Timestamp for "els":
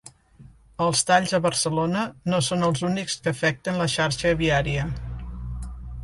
0.83-1.01, 2.69-2.81